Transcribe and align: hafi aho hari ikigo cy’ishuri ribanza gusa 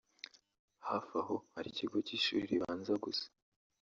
hafi 0.87 1.13
aho 1.21 1.35
hari 1.53 1.67
ikigo 1.71 1.97
cy’ishuri 2.07 2.49
ribanza 2.51 2.93
gusa 3.03 3.25